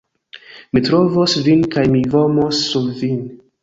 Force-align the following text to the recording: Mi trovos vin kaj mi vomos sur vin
Mi 0.77 0.83
trovos 0.87 1.37
vin 1.51 1.63
kaj 1.79 1.87
mi 1.95 2.05
vomos 2.19 2.67
sur 2.75 2.93
vin 3.07 3.27